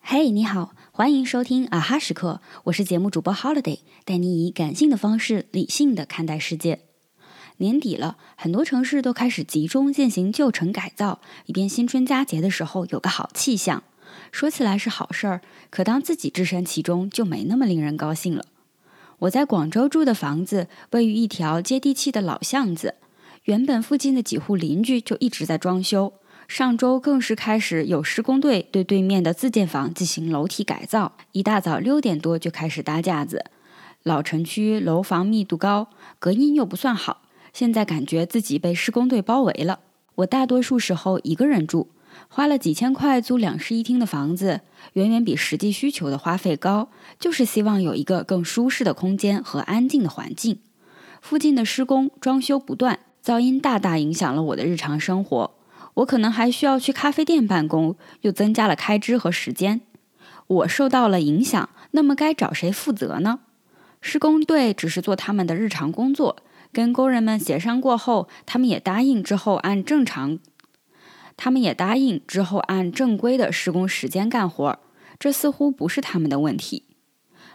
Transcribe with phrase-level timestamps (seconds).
[0.00, 6.80] 嘿，你好，欢迎收听啊哈时刻，我是节目主播 Holiday，带你以感性的方式理性的看待世界。
[7.56, 13.82] 年底了，很多城市都开始集中进行旧城改造，以便新春佳节的时候有个好气象。
[14.30, 18.44] 说起来是好事儿，可当自己置身其中，就没那么令人高兴了。
[19.20, 22.96] 我在广州住的房子位于一条接地气的老巷子，
[23.44, 26.12] 原本附近的几户邻居就一直在装修，
[26.46, 33.46] 上周更是开始有施工队对对面的自建房进行楼体改造，一大早六点多就开始搭架子。
[34.04, 35.88] 老城区楼房密度高，
[36.20, 39.80] 隔音又不算好，现在感觉自己被施工队包围了。
[40.14, 41.90] 我大多数时候一个人住。
[42.28, 44.60] 花了几千块租两室一厅的房子，
[44.92, 50.60] 远远比实际需求的花费高，就是希望有一个更舒适的空间和安静的环境。
[51.20, 55.54] 附近的施工装修不断，噪音大大影响了我的日常生活。
[55.94, 59.82] 我可能还需要去咖啡店办公，又增加了开支和时间。
[60.46, 63.40] 我受到了影响，那么该找谁负责呢？
[64.00, 66.36] 施工队只是做他们的日常工作，
[66.72, 70.38] 跟工人们协商过后，他们也答应之后按正常。
[71.36, 74.78] 他们也答应之后按正规的施工时间干活，
[75.18, 76.84] 这似乎不是他们的问题。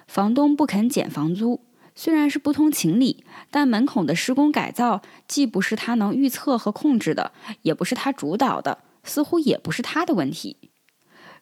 [0.08, 1.62] 房东不肯减房租，
[2.00, 7.32] 虽然是不通情理，但门口的施工改造既不是他能预测和控制的，
[7.64, 10.58] 也不是他主导的，似乎也不是他的问题。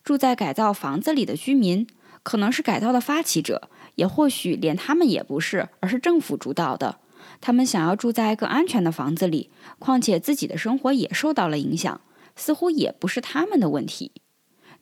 [0.01, 1.85] 住在改造房子里的居民，
[2.23, 6.99] 可能是改造的发起者，也或许连他们也不是，而是政府主导的。
[7.41, 11.99] 他们想要住在更安全的房子里，况且自己的生活也受到了影响。
[12.37, 14.13] 似乎也不是他们的问题，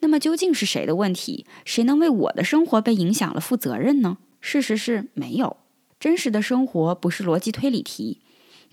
[0.02, 1.48] 那么究竟是谁的问题？
[1.66, 4.18] 谁能为我的生活被影响了负责任呢？
[4.40, 5.58] 事实是没有。
[6.04, 8.20] 真实的生活不是逻辑推理题，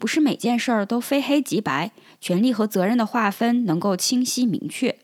[0.00, 4.96] 不是每件事儿都非黑即白，权利和责任的划分能够清晰明确。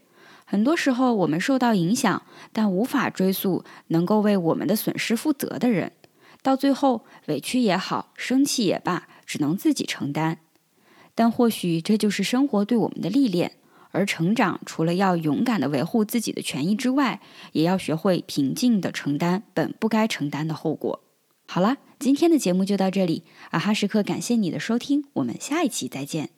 [0.44, 5.92] 很多时候我们受到影响，但无法追溯能够为我们的损失负责的人，
[6.42, 10.40] 到最后委屈也好，生气也罢，只能自己承担。
[11.14, 13.52] 但或许这就是生活对我们的历练。
[13.92, 17.20] 而成长，除了要勇敢的维护自己的权益之外，
[17.52, 21.04] 也要学会平静的承担本不该承担的后果。
[21.56, 26.28] 好了，今天的节目就到这里，啊哈时刻感谢你的收听，我们下一期再见。